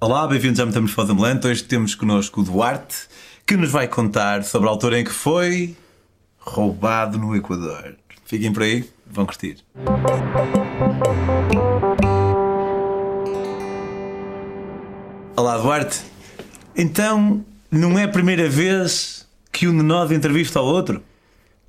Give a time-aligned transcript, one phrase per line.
[0.00, 1.48] Olá, bem-vindos à Metamorfose Ambulante.
[1.48, 3.08] Hoje temos connosco o Duarte,
[3.44, 5.76] que nos vai contar sobre a altura em que foi
[6.38, 7.96] roubado no Equador.
[8.24, 9.56] Fiquem por aí, vão curtir.
[15.36, 16.00] Olá, Duarte.
[16.76, 21.02] Então, não é a primeira vez que um de nós entrevista ao outro?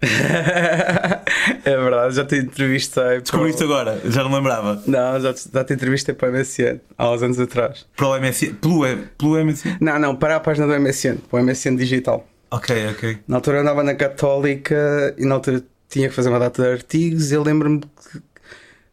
[0.01, 3.21] É verdade, já te entrevistei.
[3.21, 4.81] Descobriste agora, já não lembrava.
[4.87, 7.85] Não, já te, já te entrevistei para o MSN há uns anos atrás.
[7.95, 8.53] Para o MSN?
[8.55, 9.77] Pelo, pelo MSN?
[9.81, 12.25] Não, não, para a página do MSN, para o MSN digital.
[12.51, 13.19] Ok, ok.
[13.27, 16.69] Na altura eu andava na Católica e na altura tinha que fazer uma data de
[16.69, 17.31] artigos.
[17.31, 18.19] Eu lembro-me que,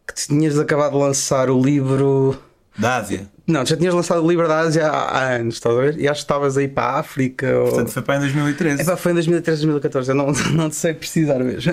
[0.07, 2.37] que tinhas acabado de lançar o livro.
[2.77, 3.27] Da Ásia?
[3.47, 5.99] Não, já tinhas lançado o livro da Ásia há, há anos, estás a ver?
[5.99, 7.47] E acho que estavas aí para a África.
[7.63, 8.81] Portanto, foi para em 2013.
[8.81, 10.11] É pá, foi em 2013, 2014.
[10.11, 11.71] Eu não, não sei precisar mesmo.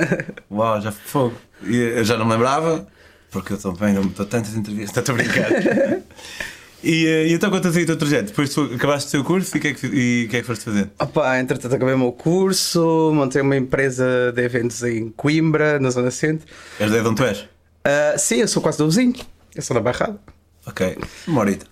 [0.50, 1.34] Uau, já foi fogo.
[1.66, 2.86] Eu já não me lembrava,
[3.30, 5.50] porque eu também não estou tantas entrevistas, estou a brincar.
[6.86, 8.26] E, e então contas aí o teu trajeto?
[8.26, 9.88] Depois tu acabaste o teu curso e o que, é que,
[10.28, 10.90] que é que foste fazer?
[11.00, 16.10] Opa, entretanto acabei o meu curso, montei uma empresa de eventos em Coimbra, na Zona
[16.10, 16.46] Centro.
[16.78, 17.38] És de onde tu és?
[17.40, 19.14] Uh, sim, eu sou quase do vizinho.
[19.54, 20.20] Eu sou da Barrada.
[20.66, 21.66] Ok, uma horita.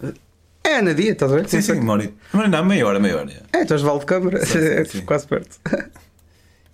[0.64, 1.48] É, na dia, estás a ver?
[1.48, 2.14] Sim, sim, uma horita.
[2.32, 3.42] Mas não, meia hora, meia hora.
[3.52, 5.00] É, és de Val de Câmara, sim, sim, sim.
[5.02, 5.58] quase perto.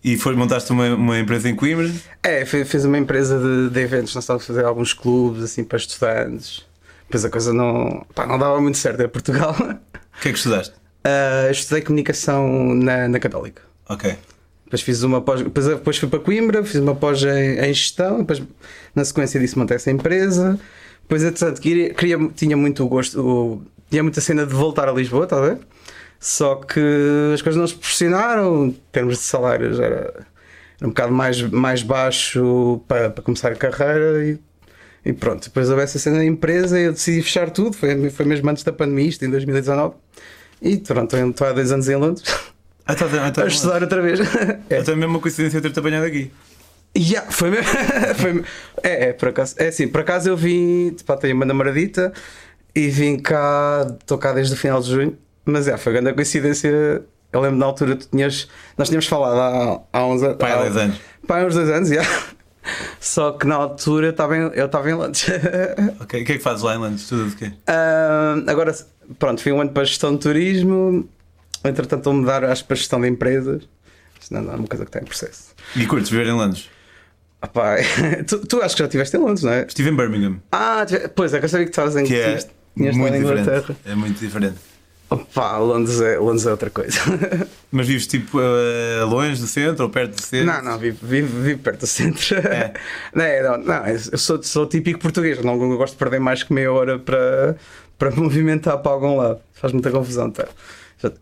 [0.03, 1.91] E foi, montaste uma, uma empresa em Coimbra?
[2.23, 5.79] É, fiz uma empresa de, de eventos, nós estávamos a fazer alguns clubes assim para
[5.79, 6.67] estudantes.
[7.07, 9.57] Depois a coisa não, pá, não dava muito certo em Portugal.
[9.59, 10.75] O que é que estudaste?
[11.07, 13.63] Uh, estudei comunicação na, na Católica.
[13.89, 14.15] Ok.
[14.65, 18.19] Depois fiz uma pós, depois, depois fui para Coimbra, fiz uma pós em, em gestão,
[18.19, 18.43] depois
[18.95, 20.61] na sequência disso montei essa empresa.
[21.09, 25.25] Depois, entretanto, queria, queria, tinha muito gosto, o, tinha muita cena de voltar a Lisboa,
[25.25, 25.59] está a ver?
[26.21, 26.81] Só que
[27.33, 30.27] as coisas não se proporcionaram, em termos de salários, era,
[30.79, 34.39] era um bocado mais, mais baixo para, para começar a carreira e
[35.09, 37.75] e pronto, depois houve essa cena da empresa e eu decidi fechar tudo.
[37.75, 39.95] Foi, foi mesmo antes da pandemia, isto em 2019.
[40.61, 42.25] E pronto, estou há dois anos em Londres.
[42.85, 44.21] Ah, tá, tá, tá, a estudar outra vez.
[44.21, 44.77] É.
[44.77, 46.31] É mesmo uma coincidência ter-te apanhado aqui.
[46.99, 47.71] Yeah, foi mesmo.
[48.17, 48.45] foi,
[48.83, 49.55] é, é, por acaso.
[49.57, 50.97] É assim, por acaso eu vim.
[51.07, 52.13] Pá, tenho uma namoradita
[52.75, 53.87] e vim cá.
[54.01, 55.17] Estou cá desde o final de junho.
[55.45, 57.03] Mas é, foi grande coincidência.
[57.33, 58.49] Eu lembro na altura tu tinhas.
[58.77, 59.39] Nós tínhamos falado
[59.93, 60.37] há, há uns anos.
[60.39, 61.01] Pai, há dois anos.
[61.27, 61.95] Pai, há uns dois anos, já.
[61.95, 62.23] Yeah.
[63.01, 65.25] Só que na altura eu estava em, eu estava em Londres.
[66.01, 67.09] ok, o que é que fazes lá em Londres?
[67.09, 67.47] Tudo de quê?
[67.47, 68.75] Uh, agora,
[69.19, 71.09] pronto, fui um ano para a gestão de turismo.
[71.65, 73.63] Entretanto, vou mudar acho, para a gestão de empresas.
[74.21, 75.55] Isto não é uma coisa que está em processo.
[75.77, 76.69] E curtes viver em Londres?
[77.41, 77.77] Opa,
[78.27, 79.65] tu, tu acho que já estiveste em Londres, não é?
[79.67, 80.41] Estive em Birmingham.
[80.51, 80.85] Ah,
[81.15, 83.77] pois é, que eu sabia que estavas em que é muito diferente.
[83.85, 84.57] É muito diferente.
[85.11, 86.99] Opa, Londres é, Londres é outra coisa.
[87.73, 90.47] Mas vives tipo uh, longe do centro ou perto do centro?
[90.47, 92.37] Não, não, vivo, vivo, vivo perto do centro.
[92.37, 92.75] É.
[93.15, 96.71] não, não, não, eu sou, sou típico português, não gosto de perder mais que meia
[96.71, 97.57] hora para,
[97.99, 99.41] para movimentar para algum lado.
[99.55, 100.47] Faz muita confusão, tá?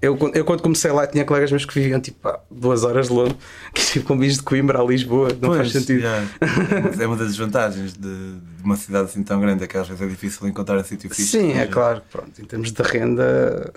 [0.00, 3.36] Eu, eu quando comecei lá tinha colegas meus que viviam tipo duas horas de Londres,
[3.74, 6.00] que tipo com bichos de Coimbra a Lisboa, não pois, faz sentido.
[6.00, 6.26] Yeah.
[6.98, 10.02] é uma das desvantagens de, de, uma cidade assim tão grande, é que às vezes
[10.02, 11.30] é difícil encontrar um sítio fixe.
[11.30, 13.70] Sim, é claro, pronto, em termos de renda,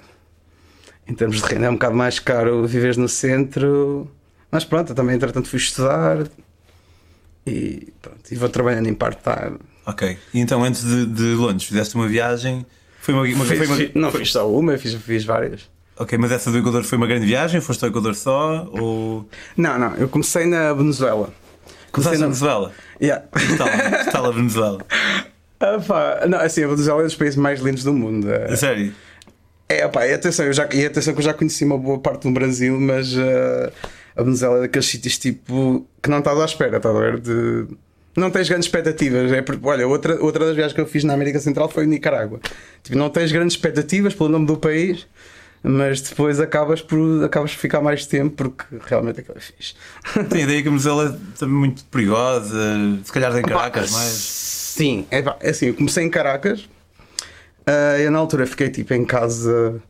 [1.05, 4.09] em termos de renda é um bocado mais caro viver no centro,
[4.49, 6.29] mas pronto, eu também entretanto fui estudar
[7.45, 9.59] e pronto, e vou trabalhando em part-time.
[9.85, 12.65] Ok, e então antes de, de Londres fizeste uma viagem,
[13.01, 14.01] foi uma, uma, fiz, foi uma...
[14.01, 15.67] Não fiz só uma, fiz, fiz várias.
[15.99, 17.59] Ok, mas essa do Equador foi uma grande viagem?
[17.59, 18.69] Foste ao Equador só?
[18.71, 19.27] Ou...
[19.57, 21.29] Não, não, eu comecei na Venezuela.
[21.91, 22.71] Começaste na Venezuela?
[23.01, 23.25] Yeah.
[23.57, 24.79] Tal, que tal a Venezuela?
[25.61, 28.29] Ah, pá, não, assim, a Venezuela é um dos países mais lindos do mundo.
[28.31, 28.93] A sério?
[29.67, 32.29] É, pá, e atenção, eu já, e atenção que eu já conheci uma boa parte
[32.29, 33.69] do Brasil, mas uh,
[34.15, 37.19] a Venezuela é daqueles sítios tipo que não estás à espera, estás a ver?
[37.19, 37.67] De...
[38.15, 39.33] Não tens grandes expectativas.
[39.33, 41.87] É porque, olha, outra, outra das viagens que eu fiz na América Central foi em
[41.87, 42.39] Nicarágua.
[42.81, 45.05] Tipo, não tens grandes expectativas pelo nome do país
[45.63, 49.75] mas depois acabas por, acabas por ficar mais tempo porque realmente aquilo é fixe.
[50.29, 52.57] Tem a ideia que a Venezuela é muito perigosa,
[53.03, 54.09] se calhar em Caracas, mas.
[54.09, 59.05] Sim, é, é assim, eu comecei em Caracas, uh, eu na altura fiquei tipo em
[59.05, 59.81] casa.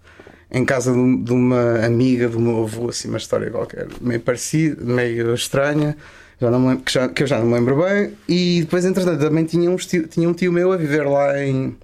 [0.51, 4.83] Em casa de, de uma amiga do meu avô, assim, uma história qualquer, meio parecida,
[4.83, 5.95] meio estranha,
[6.41, 8.13] já não lembro, que, já, que eu já não me lembro bem.
[8.27, 11.77] E depois, entretanto, também tinha um, tio, tinha um tio meu a viver lá em.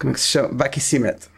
[0.00, 0.48] Como é que se chama?
[0.48, 1.30] Barquisimeto.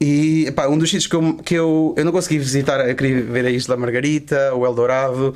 [0.00, 3.46] E um dos sítios que, eu, que eu, eu não consegui visitar, eu queria ver
[3.46, 5.34] a Isla Margarita, o Eldorado.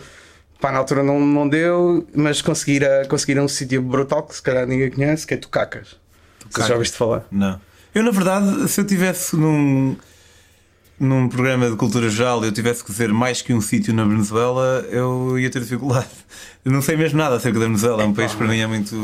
[0.60, 4.66] Pá, na altura não, não deu, mas conseguir, conseguir um sítio brutal que se calhar
[4.66, 5.96] ninguém conhece, que é Tucacas.
[6.38, 6.68] Tucacas.
[6.68, 7.24] já ouviste falar?
[7.30, 7.58] Não.
[7.94, 9.96] Eu, na verdade, se eu tivesse num.
[11.00, 14.86] Num programa de cultura geral eu tivesse que dizer mais que um sítio na Venezuela,
[14.90, 16.10] eu ia ter dificuldade.
[16.62, 18.94] Eu não sei mesmo nada acerca da Venezuela, é um país para mim é muito.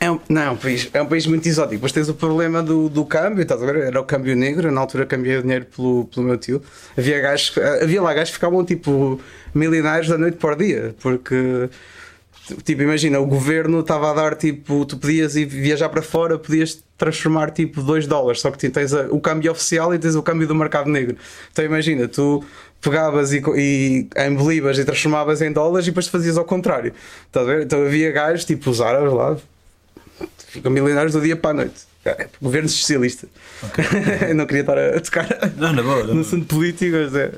[0.00, 1.80] É um, não, é um país, é um país muito exótico.
[1.82, 3.76] Mas tens o problema do, do câmbio, estás a ver?
[3.76, 6.60] Era o câmbio negro, na altura cambiei o dinheiro pelo, pelo meu tio.
[6.98, 9.20] Havia, gajos, havia lá gajos que ficavam tipo
[9.54, 11.68] milionários da noite para o dia, porque
[12.62, 16.82] tipo, imagina, o governo estava a dar tipo, tu podias ir viajar para fora, podias
[16.96, 20.46] transformar tipo 2 dólares, só que tens a, o câmbio oficial e tens o câmbio
[20.46, 21.16] do mercado negro.
[21.52, 22.44] Então imagina, tu
[22.80, 26.92] pegavas e, e embelibas e transformavas em dólares e depois fazias ao contrário.
[27.26, 27.62] Estás a ver?
[27.62, 29.36] Então havia gajos tipo os árabes lá,
[30.48, 31.90] ficam milionários do dia para a noite.
[32.04, 33.28] É, governo socialista.
[33.62, 34.32] Okay.
[34.32, 35.26] não queria estar a tocar
[35.56, 37.32] não, não, boa, não, no assunto político, mas é.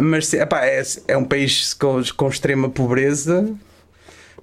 [0.00, 3.48] Mas epá, é, é um país com, com extrema pobreza,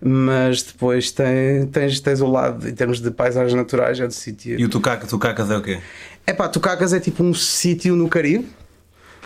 [0.06, 4.60] mas depois tem, tens, tens o lado, em termos de paisagens naturais, é do sítio.
[4.60, 5.80] E o Tucacas, Tucacas é o quê?
[6.28, 8.48] É pá, Tucacas é tipo um sítio no Caribe,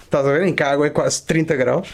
[0.03, 0.47] estás a ver?
[0.47, 1.89] Em que a água é quase 30 graus.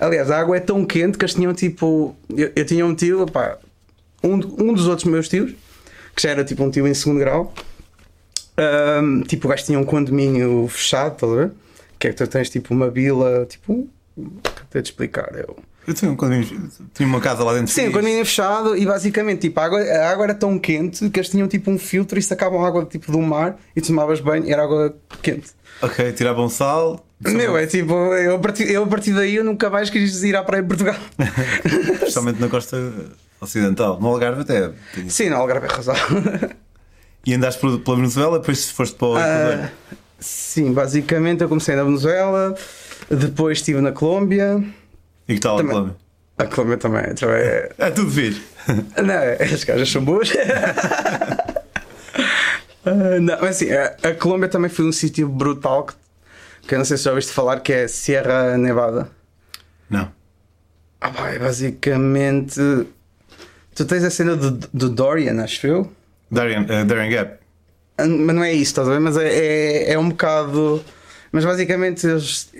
[0.00, 2.16] Aliás, a água é tão quente que eles tinham tipo.
[2.34, 3.58] Eu, eu tinha um tio, pá,
[4.24, 5.52] um, um dos outros meus tios,
[6.16, 7.52] que já era tipo um tio em segundo grau.
[9.02, 11.52] Um, tipo, o gajo tinha um condomínio fechado, estás a ver?
[11.98, 13.88] Que é que tu tens tipo uma vila, tipo.
[14.68, 15.34] Até te explicar.
[15.34, 15.56] Eu,
[15.86, 17.72] eu tinha, um condomínio, tinha uma casa lá dentro.
[17.72, 21.18] Sim, um condomínio fechado e basicamente tipo, a, água, a água era tão quente que
[21.18, 24.52] eles tinham tipo um filtro e sacavam água tipo do mar e tomavas banho e
[24.52, 25.50] era água quente.
[25.80, 27.04] Ok, tiravam sal.
[27.20, 30.36] Meu, é tipo, eu a, partir, eu a partir daí eu nunca mais quis ir
[30.36, 30.96] à praia Portugal.
[31.94, 32.76] Especialmente na costa
[33.40, 34.00] ocidental.
[34.00, 34.70] No Algarve até.
[35.08, 35.94] Sim, no Algarve é razão.
[37.24, 39.64] E andaste pela Venezuela, depois foste para o Equador?
[39.64, 42.54] Uh, sim, basicamente eu comecei na Venezuela,
[43.08, 44.62] depois estive na Colômbia.
[45.28, 45.96] E que tal a Colômbia?
[46.38, 47.14] A Colômbia também.
[47.14, 47.72] também é...
[47.78, 48.42] é tudo vir.
[48.96, 50.30] Não, as cajas são boas.
[50.30, 50.36] uh,
[53.20, 55.94] não, mas assim, a, a, Colômbia também foi um sítio brutal que,
[56.66, 59.08] que eu não sei se já ouviste falar, que é Sierra Nevada.
[59.88, 60.10] Não.
[61.00, 62.60] Ah, vai, basicamente.
[63.74, 65.92] Tu tens a cena do, do Dorian, acho eu.
[66.30, 67.38] Dorian, uh, Dorian Gap.
[67.98, 69.00] Ah, mas não é isso, estás a ver?
[69.00, 70.82] Mas é, é, é um bocado.
[71.30, 72.50] Mas basicamente eles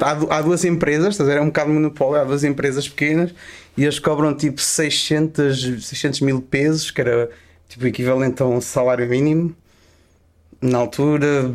[0.00, 1.38] há, há duas empresas, estás a ver?
[1.38, 3.34] É um bocado de monopólio, há duas empresas pequenas
[3.76, 7.30] e eles cobram tipo 600, 600 mil pesos, que era
[7.68, 9.54] tipo equivalente a um salário mínimo
[10.60, 11.52] na altura,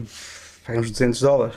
[0.69, 1.55] uns 200 dólares.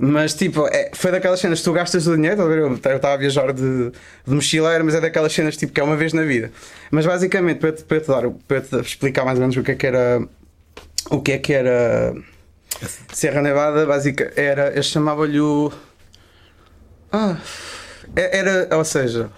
[0.00, 3.52] Mas tipo, é, foi daquelas cenas que tu gastas o dinheiro, eu estava a viajar
[3.52, 6.52] de, de mochileiro, mas é daquelas cenas tipo que é uma vez na vida.
[6.88, 9.72] Mas basicamente, para te, para te dar, para te explicar mais ou menos o que
[9.72, 10.22] é que era.
[11.10, 12.14] O que é que era.
[13.12, 14.70] Serra Nevada, básica, era.
[14.70, 15.72] Eu chamava-lhe o.
[17.12, 17.38] Ah,
[18.14, 19.30] é, era, ou seja,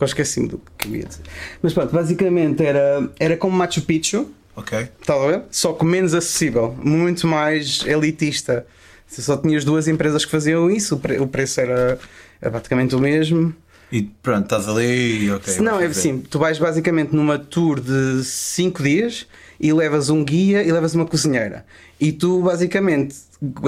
[0.00, 1.22] eu esqueci-me do que ia dizer.
[1.62, 4.28] Mas pronto, basicamente era, era como Machu Picchu.
[4.56, 4.88] Ok.
[5.00, 5.42] Está a ver?
[5.50, 8.66] Só que menos acessível, muito mais elitista.
[9.06, 11.98] Só tinhas duas empresas que faziam isso, o preço era,
[12.40, 13.54] era praticamente o mesmo.
[13.92, 15.58] E pronto, estás ali ok.
[15.60, 19.26] Não, é assim, tu vais basicamente numa tour de 5 dias
[19.60, 21.64] e levas um guia e levas uma cozinheira.
[22.00, 23.16] E tu basicamente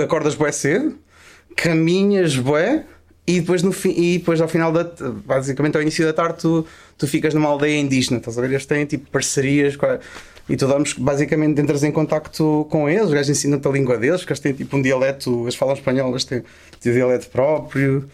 [0.03, 0.99] acordas bué cedo,
[1.57, 2.85] caminhas bué
[3.27, 4.85] e depois, no fi, e depois ao final da
[5.25, 8.51] basicamente ao início da tarde tu, tu ficas numa aldeia indígena, estás a ver?
[8.51, 9.77] Eles têm tipo parcerias
[10.49, 14.21] e tu damos basicamente entras em contacto com eles, os gajos ensinam-te a língua deles,
[14.21, 16.45] porque eles têm tipo um dialeto, eles falam espanhol, eles têm,
[16.81, 18.09] têm um dialeto próprio.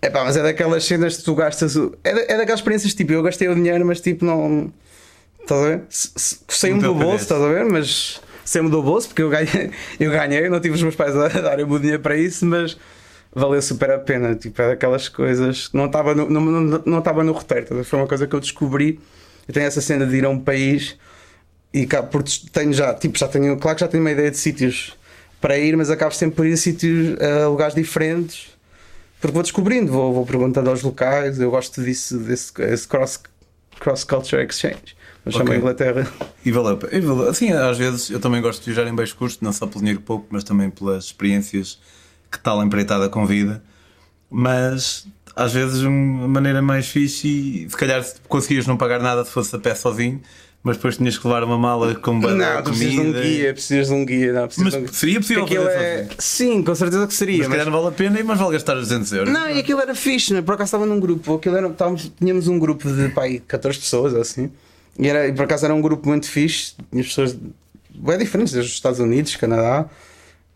[0.00, 1.76] É pá, mas é daquelas cenas que tu gastas.
[2.04, 4.72] É, é daquelas experiências tipo, eu gastei o dinheiro, mas tipo não.
[5.40, 5.82] Estás a ver?
[5.88, 7.64] Saiu-me do bolso, estás a ver?
[7.64, 11.28] Mas saiu-me do bolso porque eu ganhei, eu ganhei, não tive os meus pais a
[11.28, 12.76] darem o dinheiro para isso, mas
[13.34, 14.34] valeu super a pena.
[14.34, 17.84] Tipo, é daquelas coisas que não estava no, não, não, não estava no roteiro.
[17.84, 19.00] Foi uma coisa que eu descobri.
[19.48, 20.96] Eu tenho essa cena de ir a um país
[21.72, 24.36] e cá, porque tenho já, tipo, já tenho, claro que já tenho uma ideia de
[24.36, 24.96] sítios
[25.40, 28.50] para ir, mas acabo sempre por ir a sítios, a lugares diferentes,
[29.20, 31.40] porque vou descobrindo, vou, vou perguntando aos locais.
[31.40, 33.20] Eu gosto disso, desse, desse cross,
[33.80, 34.96] cross culture exchange.
[35.24, 35.46] Mas okay.
[35.46, 36.12] chama Inglaterra.
[36.44, 37.28] E valeu, e valeu.
[37.28, 40.00] Assim, às vezes eu também gosto de viajar em baixo custo, não só pelo dinheiro
[40.00, 41.78] pouco, mas também pelas experiências
[42.32, 43.62] que tal empreitada convida,
[44.30, 49.30] mas às vezes uma maneira mais fixe e se calhar conseguias não pagar nada se
[49.30, 50.20] fosse a pé sozinho,
[50.62, 53.88] mas depois tinhas que levar uma mala com Não, tu precisas de um guia, precisas
[53.88, 54.32] de um guia.
[54.32, 54.88] Não, mas de um...
[54.88, 56.08] seria possível fazer é...
[56.18, 57.38] Sim, com certeza que seria.
[57.38, 57.58] Mas, mas...
[57.58, 59.32] calhar não vale a pena e mais vale gastar 200 euros.
[59.32, 60.40] Não, e aquilo era fixe, né?
[60.40, 64.14] por acaso estava num grupo, aquilo era, estávamos, tínhamos um grupo de pai, 14 pessoas
[64.14, 64.50] assim,
[64.98, 67.36] e, era, e por acaso era um grupo muito fixe, tinha pessoas
[67.94, 69.86] bem diferentes, dos Estados Unidos, Canadá,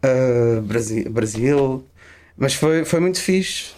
[0.06, 1.84] uh, Brasil, Brasil
[2.38, 3.75] mas foi, foi muito fixe.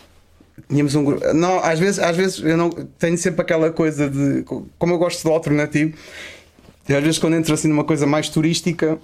[0.68, 1.32] Tínhamos um grupo.
[1.32, 4.42] Não, às vezes, às vezes eu não tenho sempre aquela coisa de.
[4.78, 5.94] Como eu gosto do alternativo,
[6.88, 8.98] e às vezes quando entro assim numa coisa mais turística,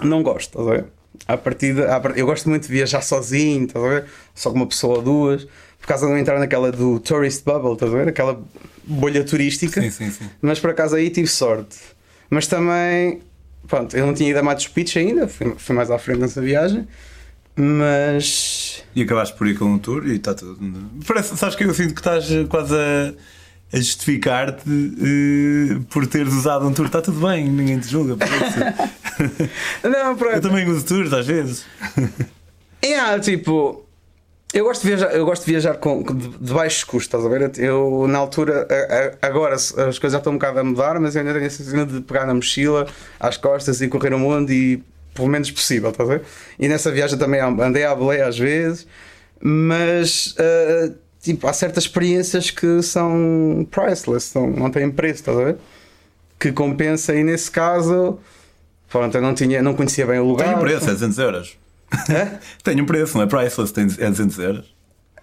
[0.00, 0.84] não gosto, estás a ver?
[1.26, 4.04] À partida, à part- eu gosto muito de viajar sozinho, estás a ver?
[4.34, 5.44] Só com uma pessoa ou duas,
[5.80, 8.08] por causa de não entrar naquela do tourist bubble, estás a ver?
[8.08, 8.40] Aquela
[8.84, 9.80] bolha turística.
[9.82, 10.30] Sim, sim, sim.
[10.40, 11.76] Mas por acaso aí tive sorte.
[12.30, 13.20] Mas também,
[13.66, 16.86] pronto, eu não tinha ido a Matos Picchu ainda, fui mais à frente nessa viagem.
[17.54, 18.82] Mas.
[18.94, 20.58] E acabaste por ir com um tour e está tudo.
[21.06, 23.12] Parece, sabes que eu sinto que estás quase a,
[23.72, 26.86] a justificar-te eh, por teres usado um tour.
[26.86, 28.16] Está tudo bem, ninguém te julga.
[28.16, 29.50] por isso.
[29.84, 30.34] Não, pronto.
[30.34, 31.66] eu também uso tours às vezes.
[32.80, 33.84] É, tipo,
[34.52, 37.28] eu gosto de viajar, eu gosto de, viajar com, de, de baixos custos, estás a
[37.28, 37.50] ver?
[37.58, 41.14] Eu, na altura, a- a- agora as coisas já estão um bocado a mudar, mas
[41.14, 42.86] eu ainda tenho essa cena de pegar na mochila,
[43.18, 44.82] às costas e correr o mundo e
[45.14, 46.22] pelo menos possível, estás a ver?
[46.58, 48.86] E nessa viagem também andei à boleia às vezes,
[49.40, 55.44] mas ah, tipo, há certas experiências que são priceless, são, não têm preço, estás a
[55.44, 55.56] ver?
[56.38, 58.18] Que compensa e nesse caso.
[58.90, 60.48] Pronto, eu não, tinha, não conhecia bem o lugar.
[60.48, 61.56] Tem preço, é 200 euros.
[62.10, 62.38] Hã?
[62.62, 64.74] Tem um preço, não é priceless, tem, é 200 euros.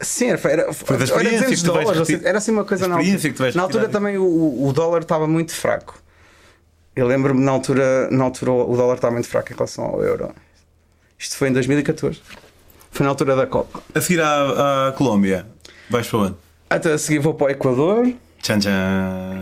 [0.02, 2.52] Sim, era, era, da era experiência 200 que tu vais dólares, reti- assim, era assim
[2.52, 3.52] uma coisa na altura.
[3.56, 3.88] Na altura retirar.
[3.90, 6.00] também o, o dólar estava muito fraco.
[6.96, 10.34] Eu lembro-me na altura, na altura o dólar estava muito fraco em relação ao euro.
[11.18, 12.22] Isto foi em 2014.
[12.92, 13.82] Foi na altura da Copa.
[13.94, 15.46] A seguir à, à Colômbia,
[15.90, 16.36] vais para onde?
[16.70, 18.14] Até a seguir vou para o Equador.
[18.42, 19.42] Tchan tchan.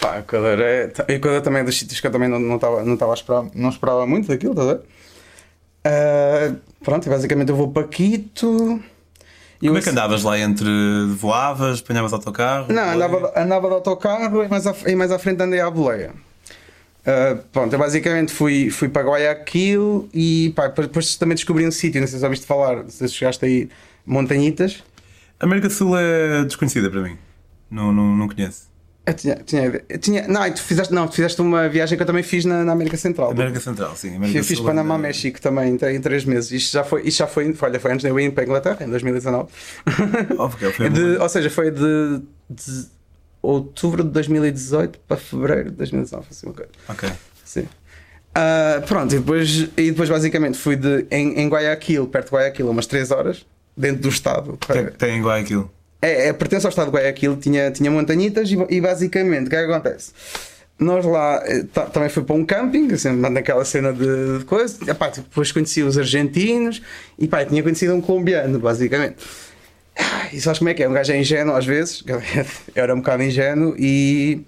[0.00, 0.92] Pá, Equador é.
[1.08, 3.46] Equador também é dos sítios que eu também não, não, estava, não, estava a esperar,
[3.52, 4.80] não esperava muito daquilo, estás a ver?
[5.84, 6.54] Ah,
[6.84, 8.80] pronto, basicamente eu vou para Quito.
[9.60, 10.68] Como é que andavas lá entre
[11.16, 12.72] voavas, apanhavas autocarro?
[12.72, 16.12] Não, andava, andava de autocarro e mais à, e mais à frente andei à boleia.
[17.00, 22.00] Uh, pronto, eu basicamente fui, fui para Guayaquil e pá, depois também descobri um sítio,
[22.00, 23.68] não sei se ouviste falar, se chegaste aí,
[24.04, 24.84] Montanhitas.
[25.40, 27.16] A América do Sul é desconhecida para mim.
[27.70, 28.67] Não, não, não conheço.
[29.08, 32.06] Eu tinha, tinha, eu tinha, não, tu fizeste, não, tu fizeste uma viagem que eu
[32.06, 33.30] também fiz na, na América Central.
[33.30, 34.14] América Central, sim.
[34.16, 36.52] América Eu fiz Panamá, ainda- México também em, em três meses.
[36.52, 38.84] Isto já foi, isto já foi, olha, foi antes de eu ir para a Inglaterra,
[38.84, 39.48] em 2019.
[40.38, 42.84] Oh, porque foi De- ou seja, foi de, de
[43.40, 46.70] outubro de 2018 para fevereiro de 2019, assim uma coisa.
[46.88, 47.08] Ok.
[47.44, 47.66] Sim.
[48.34, 52.68] Ah, pronto, e depois, e depois basicamente fui de, em, em Guayaquil, perto de Guayaquil,
[52.70, 53.46] umas 3 horas,
[53.76, 54.58] dentro do estado.
[54.66, 55.70] Tem, tem Guayaquil.
[56.00, 59.56] É, é, pertence ao estado de Guayaquil, tinha, tinha montanhitas e, e basicamente o que
[59.56, 60.12] é que acontece?
[60.78, 64.78] Nós lá eh, ta- também fui para um camping, assim, naquela cena de, de coisa.
[64.88, 66.80] Epá, tipo, depois conheci os argentinos
[67.18, 69.16] e pá, tinha conhecido um colombiano, basicamente.
[70.32, 70.88] E sabes como é que é?
[70.88, 72.22] Um gajo é ingênuo às vezes, eu
[72.76, 74.40] era um bocado ingênuo e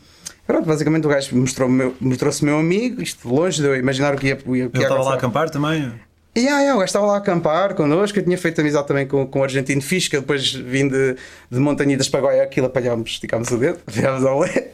[0.47, 4.17] pronto, basicamente o gajo mostrou-me meu- mostrou-se meu amigo, isto longe de eu imaginar o
[4.17, 5.93] que ia, o que ia Ele estava lá a acampar também?
[6.41, 8.19] E yeah, yeah, o gajo estava lá a acampar connosco.
[8.19, 11.15] Eu tinha feito amizade também com, com o argentino eu depois vim de,
[11.51, 14.69] de Montanhidas para Guayaquil, apanhámos, esticámos o dedo, viemos ao lé.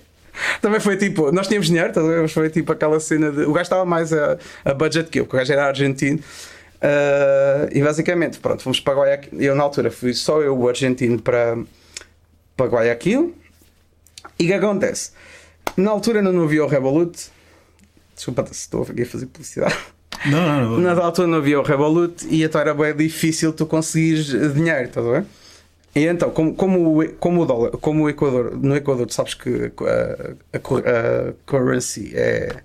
[0.62, 2.22] Também foi tipo, nós tínhamos dinheiro, ver?
[2.22, 3.40] mas foi tipo aquela cena de.
[3.40, 6.20] O gajo estava mais a, a budget que eu, porque o gajo era argentino.
[6.80, 9.40] Ah, e basicamente, pronto, fomos para Guayaquil.
[9.40, 11.58] Eu na altura fui só eu, o argentino, para,
[12.56, 13.34] para Guayaquil.
[14.38, 15.10] E o que acontece?
[15.76, 17.28] Na altura não havia o Revolut.
[18.14, 19.76] Desculpa se estou aqui a fazer publicidade.
[20.30, 20.94] Não, não, não.
[20.94, 25.06] Na altura não havia o Revolut e então era bem difícil tu conseguires dinheiro, estás
[25.06, 25.24] a ver?
[25.94, 29.32] E então, como, como, o, como o dólar, como o Equador, no Equador tu sabes
[29.34, 32.60] que a, a, cur- a currency é, ou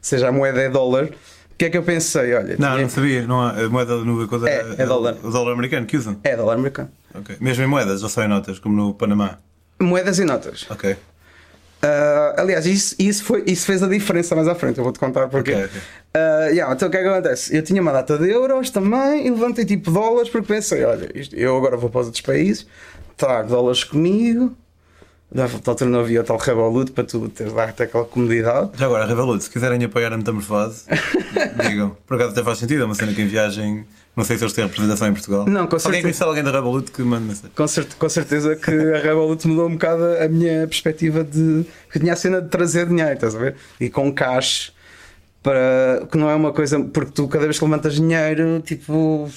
[0.00, 2.34] seja, a moeda é dólar, o que é que eu pensei?
[2.34, 3.26] Olha, Não, tinha- não sabia.
[3.26, 5.16] Não há, a moeda no Equador É, é dólar.
[5.22, 6.18] O dólar americano que usam.
[6.24, 6.90] é dólar americano.
[7.14, 7.36] Ok.
[7.40, 9.38] Mesmo em moedas ou só em notas, como no Panamá.
[9.80, 10.66] Moedas e notas.
[10.68, 10.96] Ok.
[11.84, 15.28] Ah, aliás, isso, isso, foi, isso fez a diferença mais à frente, eu vou-te contar
[15.28, 15.52] porquê.
[15.52, 15.80] Ok, ok.
[16.14, 17.56] Ah, yeah, então o que é que acontece?
[17.56, 21.34] Eu tinha uma data de euros também e levantei tipo dólares porque pensei: olha, isto-
[21.34, 22.66] eu agora vou para os outros países,
[23.16, 24.56] trago dólares comigo.
[25.34, 28.70] Havia o tal Revolut para tu teres lá até aquela comodidade.
[28.76, 30.84] Já agora, Revolut, se quiserem apoiar a metamorfose,
[31.68, 31.96] digam.
[32.06, 33.84] Por acaso até faz sentido, é uma cena que em viagem.
[34.14, 35.46] Não sei se eles têm representação em Portugal.
[35.46, 36.02] Não, com Se alguém certeza.
[36.02, 37.50] conhecer alguém da Revolut que manda mensagem.
[37.56, 41.64] Com, certe- com certeza que a Revolut mudou um bocado a minha perspectiva de.
[41.90, 43.56] que tinha a cena de trazer dinheiro, estás a ver?
[43.80, 44.70] E com cash,
[45.42, 46.06] para.
[46.12, 46.78] que não é uma coisa.
[46.80, 49.30] porque tu cada vez que levantas dinheiro, tipo.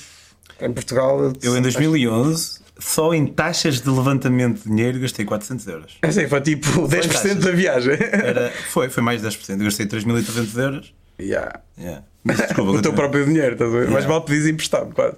[0.60, 1.32] em Portugal.
[1.42, 5.98] Eu em 2011, só em taxas de levantamento de dinheiro, gastei 400 euros.
[6.01, 7.36] Assim, foi tipo 10% taxas.
[7.38, 7.98] da viagem.
[8.00, 9.51] Era, foi, foi mais de 10%.
[9.51, 10.94] Eu gastei 3.300 euros.
[11.20, 11.62] Yeah.
[11.77, 12.03] Yeah.
[12.24, 13.79] Mas desculpa, o teu próprio dinheiro, estás a ver?
[13.84, 13.94] Yeah.
[13.94, 15.15] Mais vale pedires emprestado, quase.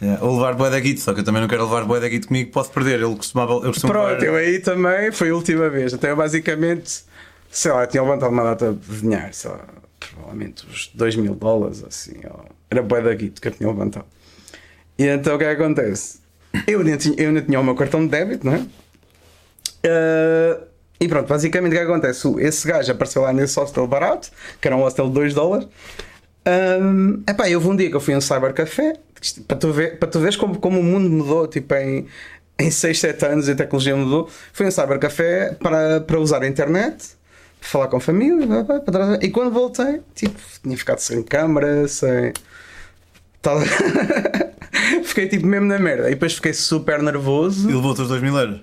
[0.00, 0.24] Yeah.
[0.24, 2.28] Ou levar boé da guito, só que eu também não quero levar boé da guito
[2.28, 3.00] comigo, posso perder.
[3.00, 3.52] Ele costumava.
[3.54, 5.92] Eu costumo Pronto, levar- eu aí também foi a última vez.
[5.94, 7.02] Até eu basicamente,
[7.50, 9.60] sei lá, tinha levantado uma data de dinheiro, sei lá,
[9.98, 12.14] provavelmente uns 2 mil dólares, assim.
[12.28, 12.44] ó.
[12.70, 14.06] Era bué da guito que eu tinha levantado.
[14.98, 16.21] E então o que é que acontece?
[16.66, 18.62] Eu ainda tinha, eu tinha o meu cartão de débito, não é?
[19.84, 20.60] Ah,
[21.00, 22.28] e pronto, basicamente o que acontece?
[22.38, 24.30] Esse gajo apareceu lá nesse hostel barato,
[24.60, 25.66] que era um hostel de 2 dólares.
[26.46, 28.94] Um, epá, houve um dia que eu fui a um cybercafé
[29.46, 32.08] para tu, ver, para tu veres como, como o mundo mudou tipo, em,
[32.58, 34.28] em 6, 7 anos a tecnologia mudou.
[34.52, 37.16] Fui a um cybercafé para, para usar a internet,
[37.60, 38.46] falar com a família
[39.20, 42.32] e quando voltei, tipo, tinha ficado sem câmara, sem.
[45.04, 46.08] fiquei tipo mesmo na merda.
[46.08, 47.68] E depois fiquei super nervoso.
[47.70, 48.60] E levou-te os 2 mil euros?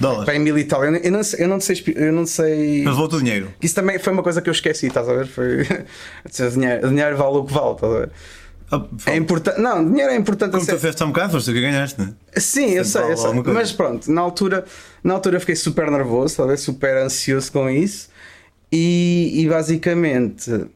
[0.00, 0.24] Dólares?
[0.24, 0.84] Para em mil e tal.
[0.84, 1.82] Eu, eu, não, sei- eu não sei.
[1.94, 2.82] Eu não sei...
[2.84, 3.48] Mas levou-te o dinheiro.
[3.62, 5.26] Isso também foi uma coisa que eu esqueci, estás a ver?
[5.26, 5.62] Foi...
[6.26, 8.10] o dinheiro, o dinheiro vale o que vale, estás a ver?
[8.70, 9.60] Ah, É importante.
[9.60, 10.50] Não, dinheiro é importante.
[10.52, 12.40] Como tu fizeste um bocado, foste tu que ganhaste, não é?
[12.40, 13.32] Sim, eu sei, eu sei.
[13.32, 14.64] Mas pronto, na altura,
[15.04, 16.58] na altura fiquei super nervoso, ver?
[16.58, 18.08] super ansioso com isso.
[18.72, 20.66] E, e basicamente.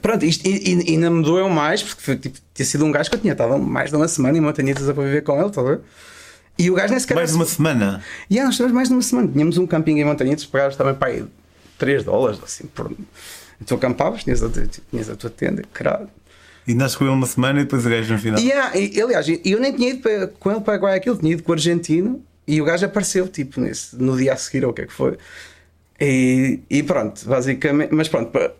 [0.00, 3.10] Pronto, isto e, e, ainda me doeu mais, porque foi, tipo, tinha sido um gajo
[3.10, 5.66] que eu tinha estado mais de uma semana em montanhitas a viver com ele, estás
[5.66, 5.80] a ver?
[6.58, 7.14] E o gajo nem sequer.
[7.14, 8.02] Mais de uma semana.
[8.28, 9.28] E yeah, nós tivemos mais de uma semana.
[9.28, 11.24] Tínhamos um camping em Montanhitos, pagavas também para aí
[11.78, 12.92] 3 dólares, assim, por.
[13.64, 14.48] Tu acampavas, tinhas a,
[14.90, 16.08] tinhas a tua tenda, caralho.
[16.66, 18.40] E andaste com ele uma semana e depois o gajo no final.
[18.40, 21.42] E, yeah, e, aliás, eu nem tinha ido para- com ele para Guayaquil, tinha ido
[21.42, 24.74] com o argentino e o gajo apareceu, tipo, nesse, no dia a seguir, ou o
[24.74, 25.16] que é que foi.
[26.00, 28.52] E, e pronto, basicamente, mas pronto, para,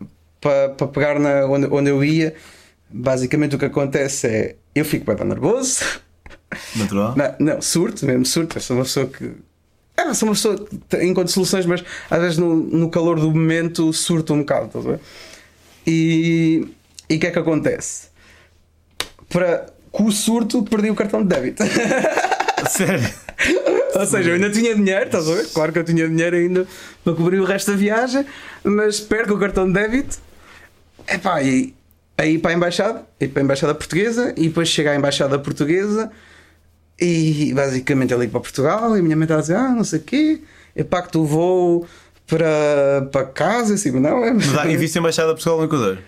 [0.43, 2.35] para, para pegar na, onde, onde eu ia,
[2.89, 5.83] basicamente o que acontece é eu fico bem nervoso.
[6.75, 7.15] Natural.
[7.15, 8.57] Não, não, surto mesmo, surto.
[8.57, 9.31] Eu sou uma pessoa que.
[9.95, 13.93] É, sou uma pessoa que encontra soluções, mas às vezes no, no calor do momento
[13.93, 14.99] surto um bocado, estás a ver?
[15.87, 16.67] E
[17.09, 18.07] e o que é que acontece?
[19.29, 21.63] Para, com o surto perdi o cartão de débito.
[22.69, 23.07] Sério.
[23.95, 25.47] Ou seja, eu ainda tinha dinheiro, estás a ver?
[25.53, 26.67] Claro que eu tinha dinheiro ainda
[27.03, 28.25] para cobrir o resto da viagem,
[28.63, 30.17] mas perco o cartão de débito.
[31.07, 31.73] Epá, e
[32.17, 36.11] aí para a embaixada, e para a embaixada portuguesa, e depois chega à embaixada portuguesa
[36.99, 39.83] e basicamente eu ligo para Portugal e a minha mãe está a dizer, ah, não
[39.83, 40.41] sei o quê,
[40.75, 41.87] eu pacto o voo
[42.27, 44.31] para, para casa, assim, não é?
[44.71, 45.99] E viste a embaixada de Portugal no Equador?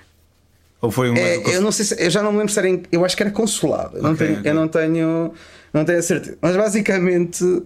[0.82, 1.16] Ou foi um.
[1.16, 3.16] É, eu não sei se, eu já não me lembro se era em, eu acho
[3.16, 3.98] que era consulado.
[3.98, 4.52] Eu, não, tenho, ok.
[4.52, 5.34] eu não tenho,
[5.74, 6.38] não tenho a certeza.
[6.42, 7.64] Mas basicamente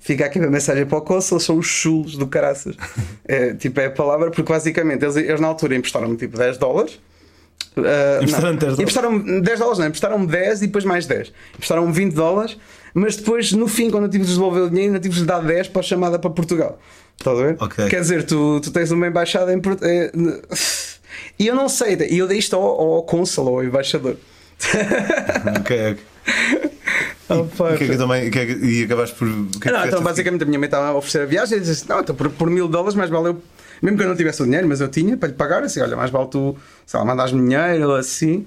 [0.00, 2.76] fica aqui a mensagem para o cônsul, são os chulos do caraças.
[3.28, 7.00] É, tipo, é a palavra, porque basicamente eles, eles na altura emprestaram-me tipo 10 dólares.
[7.76, 8.78] Ah, Emprestaram não, 10 dólares?
[8.78, 11.32] Emprestaram-me 10 dólares, não, emprestaram-me 10 e depois mais 10.
[11.54, 12.56] Emprestaram-me 20 dólares,
[12.94, 15.40] mas depois no fim, quando eu tive de devolver o dinheiro, ainda tive de dar
[15.40, 16.78] 10 para a chamada para Portugal.
[17.18, 17.56] Estás a ver?
[17.58, 17.88] Ok.
[17.88, 19.90] Quer dizer, tu, tu tens uma embaixada em Portugal.
[21.38, 24.16] E eu não sei, e eu dei isto ao, ao cônsul, ao embaixador.
[25.60, 26.70] Ok, ok.
[27.28, 29.26] Oh, E, que é que também, que é que- e acabaste por.
[29.28, 31.58] que é que Não, então a basicamente a minha mãe estava a oferecer a viagem
[31.58, 33.42] e disse assim, não, então por, por mil dólares mais vale eu,
[33.82, 35.96] mesmo que eu não tivesse o dinheiro, mas eu tinha para lhe pagar, assim, olha,
[35.96, 38.46] mais vale tu, sei lá, mandares-me dinheiro ou assim.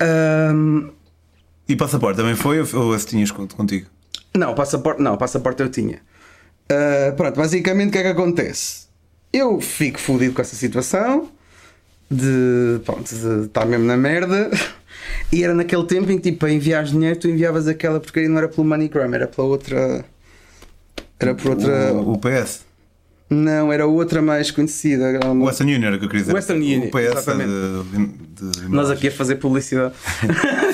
[0.00, 0.92] Seguir?
[1.68, 3.86] E passaporte também foi ou, esse tinhas con- contigo?
[4.34, 6.00] não, passaporte, não, passaporte eu tinha.
[6.70, 8.86] Ah, pronto, basicamente o que é que acontece?
[9.32, 11.28] Eu fico fodido com essa situação
[12.10, 14.50] de, pronto, de estar mesmo na merda.
[15.32, 18.38] E era naquele tempo em que, tipo, para enviar dinheiro, tu enviavas aquela porcaria, não
[18.38, 20.04] era pelo MoneyGram, era pela outra.
[21.18, 21.92] Era por outra.
[21.92, 22.64] O, o PS.
[23.28, 25.04] Não, era outra mais conhecida.
[25.04, 26.34] era O uma- Western Union era o que eu queria dizer.
[26.34, 27.50] Western Union, O PS exatamente.
[27.50, 29.94] de, de, de, Nós aqui a fazer publicidade.
[30.22, 30.26] Se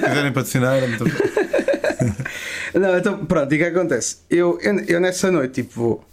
[0.07, 1.05] quiserem patrocinar, é muito...
[2.79, 4.17] Não, então, pronto, e o que acontece?
[4.31, 6.05] Eu, eu, eu nessa noite, tipo, vou.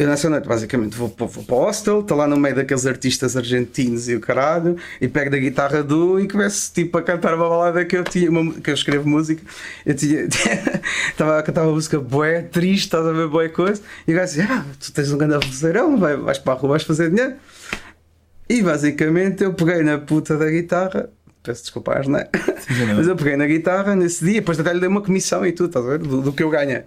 [0.00, 2.86] Eu nessa noite, basicamente, vou, vou, vou para o hostel, estou lá no meio daqueles
[2.86, 7.34] artistas argentinos e o caralho, e pego da guitarra do e começo tipo a cantar
[7.34, 9.42] uma balada que eu tinha, uma, que eu escrevo música.
[9.84, 10.26] Eu tinha.
[11.12, 14.28] Estava a cantar uma música boé, triste, estás a ver boé coisa, e o gajo
[14.28, 17.34] dizia: Ah, tu tens um grande vozeirão, vai, vais para a rua, vais fazer dinheiro.
[18.48, 21.10] E basicamente eu peguei na puta da guitarra,
[21.42, 22.26] peço desculpa, às, não é?
[22.88, 22.94] não.
[22.96, 25.66] Mas eu peguei na guitarra nesse dia, depois até lhe dei uma comissão e tudo,
[25.66, 25.98] estás a ver?
[25.98, 26.84] Do, do que eu ganhei.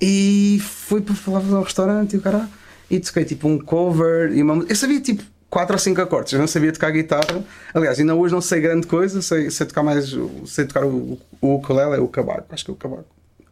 [0.00, 2.48] E fui para falar ao restaurante e o cara
[2.90, 6.38] e toquei tipo um cover e uma Eu sabia tipo 4 ou 5 acordes, eu
[6.40, 7.44] não sabia tocar guitarra.
[7.72, 10.14] Aliás, ainda hoje não sei grande coisa, sei, sei tocar mais,
[10.46, 13.04] sei tocar o, o ukulele, é o cavaco, acho que é o cavaco.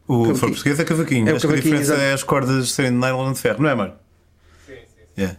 [0.09, 0.37] O Cavaquinho.
[0.37, 1.28] for português é cavaquinho.
[1.28, 2.00] É o Acho que a diferença exato.
[2.00, 3.94] é as cordas serem de nylon ou de ferro, não é, Mário?
[4.66, 4.81] Sim, sim.
[5.14, 5.20] sim.
[5.22, 5.38] Yeah.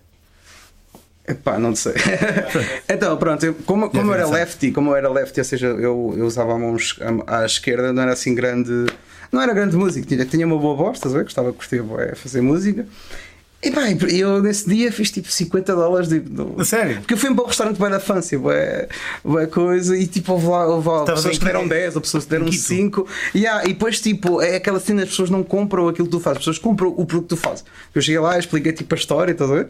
[1.28, 1.94] Epá, não sei.
[2.90, 6.14] então, pronto, eu- como, como eu era lefty, como eu era lefty, ou seja, eu,
[6.18, 6.76] eu usava a mão
[7.26, 8.86] à esquerda, não era assim grande.
[9.32, 11.24] Não era grande música, tinha, tinha uma boa voz, estás a ver?
[11.24, 11.82] Gostava de curtir
[12.16, 12.86] fazer música.
[13.64, 16.22] E bem, eu nesse dia fiz tipo 50 dólares de,
[16.66, 16.98] sério?
[16.98, 18.90] Porque eu fui para um restaurante bem da Fância, bué,
[19.24, 21.70] bué coisa, e tipo, houve lá, houve lá pessoas em que deram Quito?
[21.70, 22.62] 10, ou pessoas que deram Em Quito?
[22.62, 23.08] 5.
[23.34, 26.40] Yeah, e depois, tipo, é aquela cena, as pessoas não compram aquilo que tu fazes,
[26.40, 27.64] as pessoas compram o produto que tu fazes.
[27.96, 29.68] Eu cheguei lá, expliquei tipo a história, estás a ver?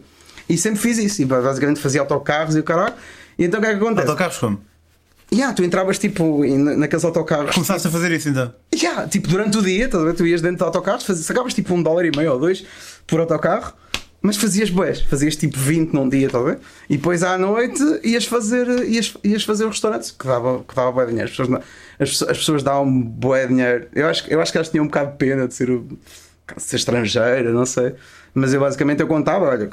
[0.50, 2.94] E sempre fiz isso, e basicamente fazia autocarros e o caralho.
[3.38, 4.08] E então o que é que acontece?
[4.08, 4.62] Autocarros como?
[5.34, 6.44] Yeah, tu entravas tipo
[6.78, 7.56] naqueles autocarros.
[7.56, 8.54] Começaste a fazer isso então?
[8.74, 9.90] Yeah, tipo durante o dia?
[9.90, 12.64] Tu ias dentro de autocarros, fazias, sacavas tipo um dólar e meio ou dois
[13.08, 13.74] por autocarro
[14.22, 16.60] Mas fazias boés, fazias tipo 20 num dia, a ver?
[16.88, 20.92] E depois à noite ias fazer, ias, ias fazer o restaurante que dava, que dava
[20.92, 21.26] bué dinheiro.
[21.26, 21.62] As pessoas, não-
[22.00, 23.88] as, as pessoas davam bué dinheiro.
[23.96, 25.68] Eu acho, eu acho que elas tinham um bocado de pena de ser,
[26.58, 27.96] ser estrangeira, não sei.
[28.34, 29.70] Mas eu basicamente eu contava, olha,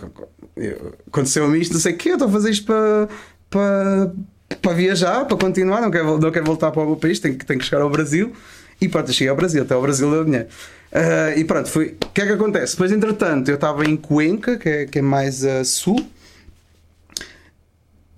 [0.56, 3.08] eu- aconteceu-me isto, não sei o quê, eu estou a fazer isto para,
[3.48, 4.12] para,
[4.60, 7.44] para viajar, para continuar, não quero, não quero voltar para o meu país, tenho, que-
[7.46, 8.32] tenho que chegar ao Brasil.
[8.80, 10.48] E pronto, cheguei ao Brasil, até ao Brasil deu dinheiro.
[10.92, 11.96] Ah, e pronto, foi.
[12.04, 12.72] O que é que acontece?
[12.72, 16.02] Depois, entretanto, eu estava em Cuenca, que é, que é mais a sul.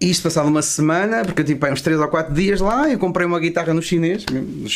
[0.01, 2.99] E isto passado uma semana, porque eu tipo, uns 3 ou 4 dias lá, eu
[2.99, 4.69] comprei uma guitarra no chinês, no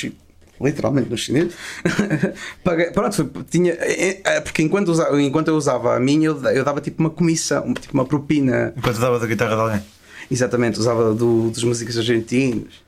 [0.60, 1.52] literalmente no chinês.
[2.64, 6.54] Paguei- pronto, tinha, é, é, porque enquanto, usava- enquanto eu usava a minha, eu, da-
[6.54, 8.72] eu dava tipo uma comissão, tipo uma propina.
[8.76, 9.82] Enquanto dava da guitarra de alguém.
[10.30, 12.84] Exatamente, usava do, dos músicos argentinos.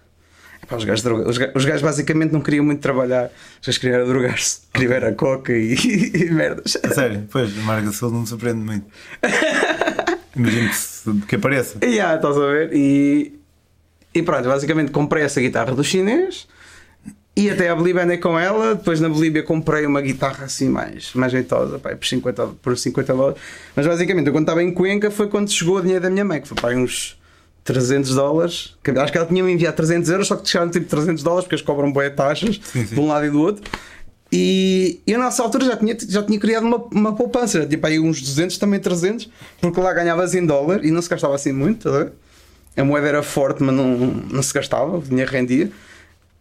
[0.62, 4.06] Epá, os, gajos droga- os, os gajos basicamente não queriam muito trabalhar, os gajos queriam
[4.06, 5.74] drogar-se, queriam era coca e,
[6.14, 6.76] e merdas.
[6.82, 8.86] A sério, pois, a Marga Sul não me surpreende muito.
[10.36, 11.78] Imagino que, que apareça.
[11.82, 12.70] E yeah, estás a ver?
[12.72, 13.38] E,
[14.14, 16.46] e pronto, basicamente comprei essa guitarra do chinês
[17.38, 18.74] e até a Bolívia andei com ela.
[18.74, 23.14] Depois na Bolívia comprei uma guitarra assim mais, mais jeitosa, pá, por, 50, por 50
[23.14, 23.40] dólares.
[23.76, 26.40] Mas basicamente, eu quando estava em Cuenca foi quando chegou o dinheiro da minha mãe,
[26.40, 27.16] que foi para aí uns
[27.62, 28.76] 300 dólares.
[28.82, 31.44] Que Acho que ela tinha me enviado 300 euros, só que chegaram tipo 300 dólares
[31.44, 32.94] porque eles cobram boé taxas Sim, sim.
[32.96, 33.62] de um lado e do outro.
[34.32, 38.20] E eu nessa altura já tinha, já tinha criado uma, uma poupança, para aí uns
[38.20, 42.08] 200, também 300, porque lá ganhavas em dólar e não se gastava assim muito, tá
[42.76, 45.70] a moeda era forte, mas não, não se gastava, o dinheiro rendia.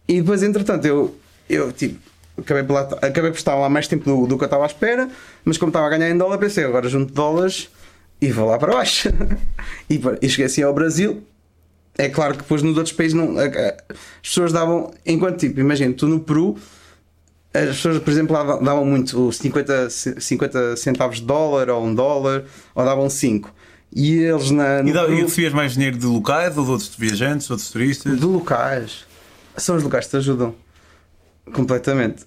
[0.08, 1.14] E depois, entretanto, eu,
[1.48, 1.98] eu tipo,
[2.38, 4.66] acabei por, lá, acabei por estar lá mais tempo do, do que eu estava à
[4.66, 5.08] espera,
[5.44, 7.68] mas como estava a ganhar em dólar, pensei, agora junto dólares
[8.20, 9.10] e vou lá para baixo.
[9.88, 11.22] e, e cheguei assim ao Brasil.
[11.96, 13.74] É claro que depois nos outros países não, as
[14.22, 16.56] pessoas davam, enquanto tipo, imagina, tu no Peru,
[17.52, 21.92] as pessoas, por exemplo, lá davam muito 50, ce- 50 centavos de dólar ou um
[21.92, 22.44] dólar,
[22.74, 23.52] ou davam 5.
[23.92, 24.80] E eles na.
[24.82, 28.16] E, e Peru- recebias mais dinheiro de locais ou de outros viajantes, outros turistas?
[28.20, 29.07] de locais.
[29.58, 30.54] São os locais que te ajudam.
[31.52, 32.24] Completamente.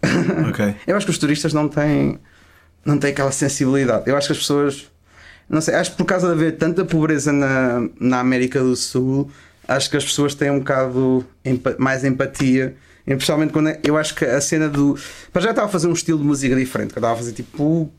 [0.49, 0.75] Ok.
[0.87, 2.19] Eu acho que os turistas não têm,
[2.83, 4.03] não têm aquela sensibilidade.
[4.09, 4.89] Eu acho que as pessoas.
[5.49, 9.29] Não sei, acho que por causa de haver tanta pobreza na, na América do Sul,
[9.67, 12.75] acho que as pessoas têm um bocado empa- mais empatia.
[13.05, 14.97] Especialmente quando é- eu acho que a cena do.
[15.33, 17.33] Para já estava a fazer um estilo de música diferente, que eu estava a fazer
[17.33, 17.91] tipo.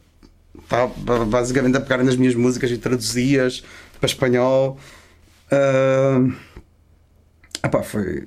[0.62, 3.62] Estava basicamente a pegar nas minhas músicas e traduzias
[4.00, 4.78] para espanhol.
[5.50, 6.26] Ah,
[7.64, 8.26] epá, foi.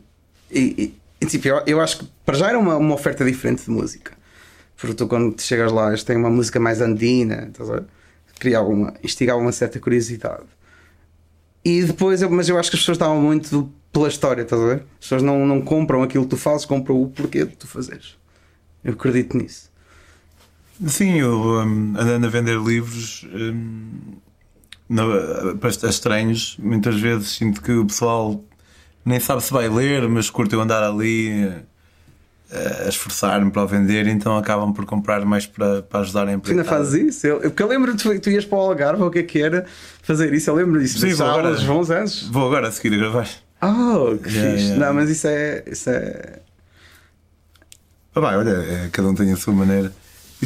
[0.56, 3.72] E, e- tipo, eu, eu acho que para já era uma, uma oferta diferente de
[3.72, 4.14] música.
[4.78, 7.84] Porque tu, quando chegas lá, eles têm uma música mais andina, estás a ver?
[8.40, 10.44] Cria alguma, instigava uma certa curiosidade.
[11.64, 14.66] E depois, eu- mas eu acho que as pessoas estavam muito pela história, estás a
[14.66, 14.76] ver?
[15.00, 18.18] As pessoas não, não compram aquilo que tu fazes, compram o porquê de tu fazeres.
[18.84, 19.72] Eu acredito nisso.
[20.88, 23.26] Sim, eu hum, andando a vender livros
[24.90, 28.44] na- para estranhos, muitas vezes sinto que o pessoal
[29.06, 31.48] nem sabe se vai ler, mas curte eu andar ali
[32.52, 36.26] eh, a esforçar-me para o vender, então acabam por comprar mais para, para ajudar a
[36.26, 36.64] Tu ainda empresa.
[36.64, 37.28] fazes isso?
[37.28, 39.66] Eu, porque eu lembro que tu, ias para o Algarve, o que é que era,
[40.02, 40.50] fazer isso.
[40.50, 41.00] Eu lembro disso.
[41.00, 41.52] Sim, vou agora.
[41.62, 42.24] bons anos.
[42.30, 43.30] Vou agora a seguir a gravar.
[43.62, 44.64] Oh, que Yeah, fixe.
[44.70, 44.86] yeah.
[44.88, 45.64] Não, mas isso é.
[45.68, 46.40] Isso é...
[48.14, 49.92] Ah, vai, olha, é, cada um tem a sua maneira.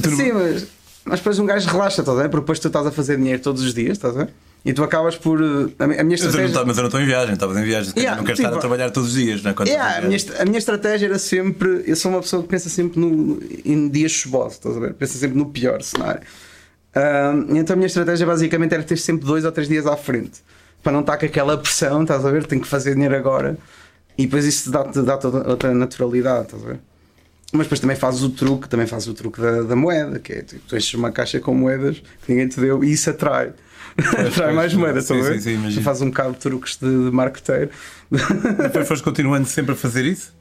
[0.02, 0.68] Tu não- Sim, mas,
[1.06, 2.30] mas depois um gajo relaxa, estás a ver?
[2.30, 4.34] Porque depois tu estás a fazer dinheiro todos os dias, estás a ver?
[4.66, 5.42] E tu acabas por.
[5.42, 6.66] uh, A, mi- a minha Mas eu não estratégia.
[6.66, 7.94] mas eu não estou em viagem, estavas em viagem.
[7.96, 9.56] Yeah, não quero tipo- estar a trabalhar todos os dias, não é?
[9.68, 11.84] Yeah, a, minha, a minha estratégia era sempre.
[11.88, 14.94] Eu sou uma pessoa que pensa sempre no, em dias chuvosos, estás a ver?
[14.96, 16.22] Pensa sempre no pior cenário.
[17.56, 20.42] Então a minha estratégia basicamente era ter sempre dois ou três dias à frente
[20.84, 22.46] para não estar com aquela pressão, estás a ver?
[22.46, 23.58] Tenho que fazer dinheiro agora
[24.18, 25.16] e depois isso dá-te dá
[25.48, 26.80] outra naturalidade, estás a ver?
[27.54, 30.42] Mas depois também fazes o truque, também fazes o truque da, da moeda, que é
[30.42, 33.52] tipo, tu enches uma caixa com moedas que ninguém te deu e isso atrai.
[34.36, 34.56] Pois.
[34.56, 35.36] mais moedas, Sim, ver?
[35.36, 35.84] sim, sim, imagino.
[35.84, 37.70] fazes um bocado de truques de, marketeiro.
[38.62, 40.34] Depois foste continuando sempre a fazer isso?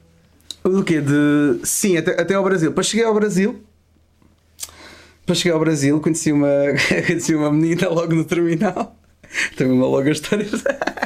[0.64, 1.00] Do quê?
[1.00, 1.60] De...
[1.64, 2.70] Sim, até, até ao Brasil.
[2.70, 3.62] Depois cheguei ao Brasil.
[5.20, 6.48] Depois cheguei ao Brasil, conheci uma,
[7.06, 8.96] conheci uma menina logo no terminal.
[9.56, 10.46] Também uma longa história.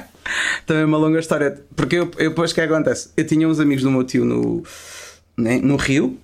[0.66, 1.60] Também uma longa história.
[1.74, 3.10] Porque eu, eu depois o que é que acontece?
[3.16, 4.62] Eu tinha uns amigos do meu tio no,
[5.36, 6.18] né, no Rio.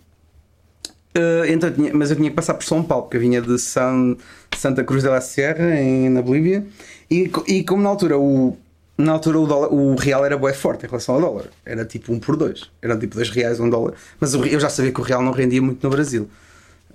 [1.18, 3.58] Eh, então tinha- mas eu tinha que passar por São Paulo, porque eu vinha de
[3.58, 4.16] San,
[4.56, 6.64] Santa Cruz de la Sierra, em, na Bolívia.
[7.10, 8.56] E, e como na altura o,
[8.96, 11.46] na altura o, dólar, o real era bué forte em relação ao dólar.
[11.64, 12.70] Era tipo um por dois.
[12.80, 13.94] Era tipo dois reais um dólar.
[14.20, 16.28] Mas o eu já sabia que o real não rendia muito no Brasil.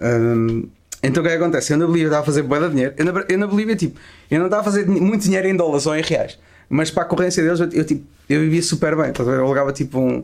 [0.01, 0.67] Hum,
[1.01, 1.73] então o que é que acontece?
[1.73, 2.93] Eu na Bolívia estava a fazer bué de dinheiro.
[2.97, 3.99] Eu na, eu na Bolívia, tipo,
[4.31, 6.37] eu não estava a fazer muito dinheiro em dólares ou em reais.
[6.69, 9.11] Mas para a concorrência deles, eu, eu, tipo, eu vivia super bem.
[9.17, 10.23] Eu alugava tipo um,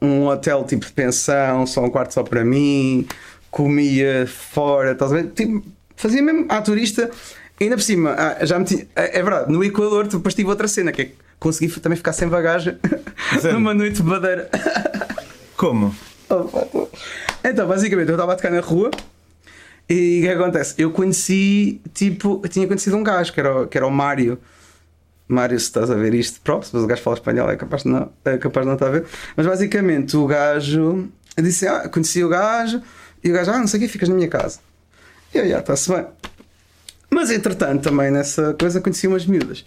[0.00, 3.06] um hotel tipo de pensão, só um quarto só para mim,
[3.50, 5.30] comia fora, estás a ver?
[5.32, 5.62] Tipo,
[5.96, 7.10] fazia mesmo à turista.
[7.60, 10.66] Ainda por cima, ah, já me tinha, é, é verdade, no Equador depois tive outra
[10.66, 12.78] cena que é que consegui também ficar sem bagagem
[13.52, 14.48] numa noite de madeira.
[15.56, 15.94] Como?
[16.28, 16.88] Tô-
[17.44, 18.90] Então, basicamente, eu estava a tocar na rua
[19.88, 20.74] e o que é acontece?
[20.78, 24.38] Eu conheci, tipo, eu tinha conhecido um gajo que era, que era o Mário.
[25.30, 27.88] Mário, se estás a ver isto, props, mas o gajo fala espanhol, é capaz de
[27.88, 29.04] não, é capaz de não estar a ver.
[29.36, 32.82] Mas basicamente, o gajo disse: Ah, conheci o gajo
[33.22, 34.58] e o gajo, ah, não sei o que, ficas na minha casa.
[35.32, 36.04] E eu, já, está-se bem.
[37.08, 39.64] Mas entretanto, também nessa coisa conheci umas miúdas.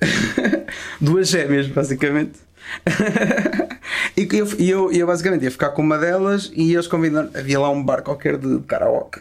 [1.00, 2.40] Duas gêmeas, basicamente.
[4.16, 7.30] e eu, eu, eu basicamente ia ficar com uma delas e eles convidaram.
[7.34, 9.20] Havia lá um bar qualquer de karaoke.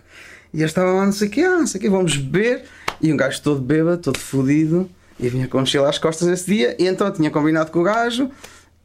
[0.52, 2.64] E eles estavam lá, não sei o que, ah, não sei o que, vamos beber.
[3.00, 4.90] E um gajo todo bêbado, todo fodido.
[5.20, 6.76] E vinha com a mochila às costas esse dia.
[6.80, 8.30] E então tinha combinado com o gajo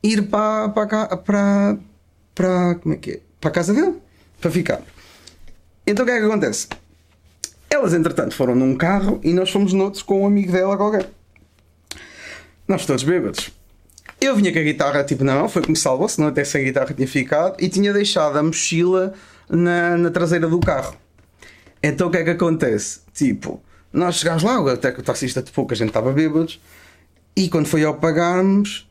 [0.02, 1.78] ir para, para, para,
[2.34, 3.20] para, como é que é?
[3.40, 3.94] Para a casa dele,
[4.40, 4.80] para ficar.
[5.86, 6.68] Então o que é que acontece?
[7.70, 11.08] Elas, entretanto, foram num carro e nós fomos noutros com um amigo dela qualquer.
[12.68, 13.50] Nós todos bêbados.
[14.20, 16.64] Eu vinha com a guitarra tipo na mão, foi como salvou, senão até sem a
[16.64, 19.14] guitarra tinha ficado, e tinha deixado a mochila
[19.48, 20.94] na, na traseira do carro.
[21.82, 23.00] Então o que é que acontece?
[23.12, 23.60] Tipo,
[23.92, 26.60] nós chegámos lá, até que o taxista de pouco a gente estava bêbados,
[27.36, 28.88] e quando foi ao pagarmos,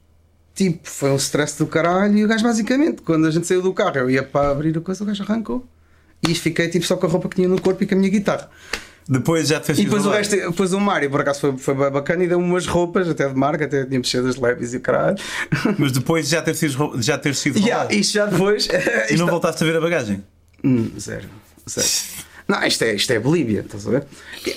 [0.53, 3.73] tipo, foi um stress do caralho, e o gajo basicamente, quando a gente saiu do
[3.73, 5.65] carro, eu ia para abrir a coisa, o gajo arrancou.
[6.27, 8.09] E fiquei tipo só com a roupa que tinha no corpo e com a minha
[8.09, 8.49] guitarra.
[9.09, 11.73] Depois já te fez E depois o resto, depois o Mário, por acaso foi, foi
[11.89, 15.17] bacana e deu-me umas roupas, até de marca, até tinha das leves e o caralho.
[15.77, 18.67] Mas depois já ter sido, já ter sido Yeah, isto já depois.
[19.09, 20.23] E não voltaste a ver a bagagem?
[20.63, 21.27] Hum, zero,
[21.67, 21.87] zero.
[22.51, 24.03] Não, isto é, isto é Bolívia, estás a ver?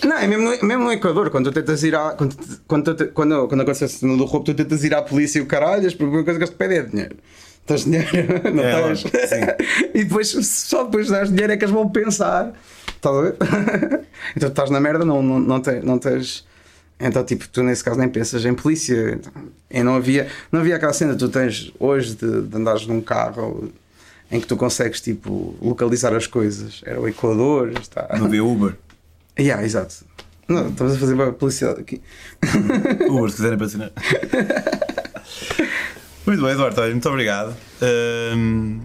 [0.05, 2.11] Não, é mesmo, no- mesmo no Equador, quando tu tentas ir à.
[2.11, 5.43] Quando, quando, quando, quando acontece a cena do roubo, tu tentas ir à polícia e
[5.43, 7.17] o caralho, a primeira coisa que eles te pedem é dinheiro.
[7.67, 8.09] Tens dinheiro?
[8.53, 9.05] Não É, tens?
[9.95, 12.53] e depois, só depois de dar dinheiro é que eles vão pensar.
[12.97, 13.35] Estás a ver?
[14.37, 16.45] então tu estás na merda, não, não, não, tens, não tens.
[16.99, 19.21] Então, tipo, tu nesse caso nem pensas em polícia.
[19.71, 23.71] E não havia, não havia aquela cena tu tens hoje de, de andares num carro
[24.31, 26.81] em que tu consegues, tipo, localizar as coisas.
[26.85, 28.09] Era o Equador, está.
[28.19, 28.77] Não havia Uber.
[29.39, 30.05] Yeah, exato.
[30.49, 32.01] Não, estamos a fazer uma publicidade aqui.
[33.09, 33.93] Uber, se quiserem patrocinar.
[36.27, 37.55] Muito bem, Eduardo, muito obrigado.
[37.83, 38.81] Ahm,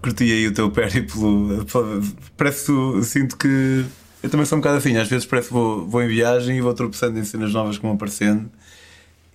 [0.00, 1.66] curti aí o teu périplo.
[2.36, 3.84] Parece que sinto que.
[4.22, 6.60] Eu também sou um bocado assim, às vezes parece que vou, vou em viagem e
[6.60, 8.48] vou tropeçando em cenas novas que vão aparecendo.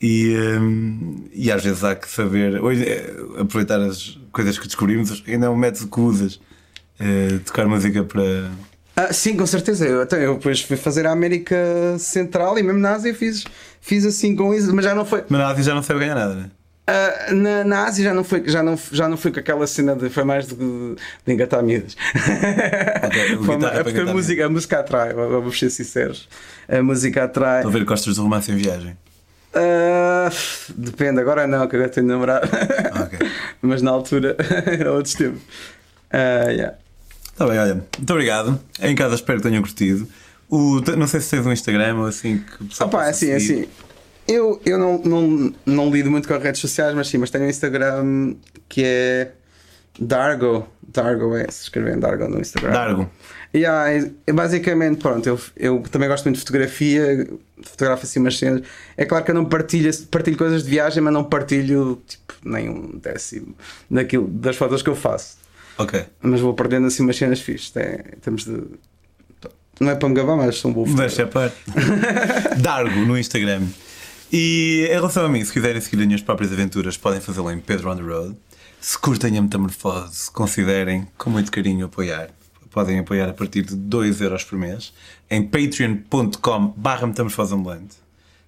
[0.01, 5.23] E, ahm, e às vezes há que saber hoje, é, aproveitar as coisas que descobrimos.
[5.27, 6.39] Ainda é um método que usas.
[6.99, 8.49] eh, tocar música para.
[8.95, 9.85] Ah, sim, com certeza.
[9.85, 11.55] Eu, até, eu depois fui fazer a América
[11.99, 13.43] Central e mesmo na Ásia fiz,
[13.79, 15.23] fiz assim com isso, mas já não foi.
[15.29, 16.51] Mas na Ásia já não sabe ganhar nada, né?
[16.87, 19.95] Ah, na, na Ásia já não, foi, já, não, já não foi com aquela cena
[19.95, 20.09] de.
[20.09, 21.95] Foi mais de, de engatar miúdas.
[23.45, 26.27] Foi é porque a música, a música atrai, vamos ser sinceros.
[26.67, 27.57] A música atrai.
[27.57, 28.97] Estou a ver costas do romance em viagem.
[29.53, 30.29] Ah,
[30.75, 32.47] depende, agora não, que agora tenho namorado.
[33.03, 33.19] Ok.
[33.61, 35.41] Mas na altura era outros tempos.
[36.11, 36.77] Ah, yeah.
[37.31, 38.59] Está bem, olha, muito obrigado.
[38.81, 40.07] Em casa espero que tenham curtido.
[40.49, 43.63] O, não sei se tens um Instagram ou assim que Opa, possa assim, seguir.
[43.63, 43.69] assim.
[44.27, 47.45] Eu, eu não, não, não lido muito com as redes sociais, mas sim, mas tenho
[47.45, 48.35] um Instagram
[48.67, 49.31] que é
[49.99, 50.67] Dargo.
[50.81, 52.71] Dargo é, se escrevem Dargo no Instagram.
[52.71, 53.09] Dargo.
[53.55, 57.27] Yeah, é- basicamente, pronto, eu, eu também gosto muito de fotografia,
[57.63, 58.61] fotografo assim umas cenas.
[58.95, 62.69] É claro que eu não partilho, partilho coisas de viagem, mas não partilho tipo, nem
[62.69, 63.55] um décimo
[63.89, 65.37] daquilo, das fotos que eu faço.
[65.77, 66.05] Ok.
[66.21, 67.75] Mas vou perdendo assim umas cenas fixas.
[67.77, 68.63] É, em termos de.
[69.79, 71.55] Não é para me gabar, mas sou um bom Deixa a parte.
[72.59, 73.61] Dargo no Instagram.
[74.33, 77.59] E em relação a mim, se quiserem seguir as minhas próprias aventuras, podem fazê-lo em
[77.59, 78.35] Pedro on the Road.
[78.81, 82.29] Se curtem a metamorfose, considerem com muito carinho apoiar.
[82.77, 84.93] Podem apoiar a partir de 2€ euros por mês
[85.31, 87.95] em patreon.com barra metamorfose ambulante.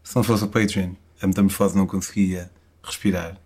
[0.03, 2.51] Se não fosse o Patreon, a metamorfose não conseguia
[2.83, 3.37] respirar.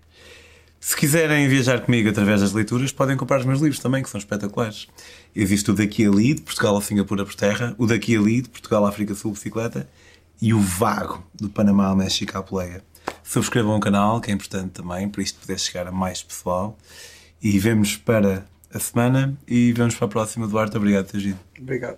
[0.81, 4.19] Se quiserem viajar comigo através das leituras, podem comprar os meus livros também, que são
[4.19, 4.89] espetaculares.
[5.33, 8.85] Existe o Daqui Ali, de Portugal a Singapura por terra, o Daqui Ali, de Portugal
[8.85, 9.89] à África Sul, bicicleta,
[10.41, 12.83] e o Vago, do Panamá ao México à Poleia.
[13.23, 16.77] Subscrevam o canal, que é importante também, para isto poder chegar a mais pessoal.
[17.41, 20.77] E vemos para a semana e vemos para a próxima, Duarte.
[20.77, 21.39] Obrigado por teres ido.
[21.59, 21.97] Obrigado.